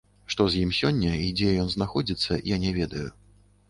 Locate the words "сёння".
0.79-1.13